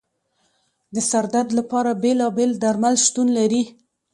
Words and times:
د 0.93 0.95
سر 1.09 1.25
درد 1.33 1.49
لپاره 1.59 1.99
بېلابېل 2.03 2.51
درمل 2.63 2.95
شتون 3.05 3.27
لري. 3.37 3.63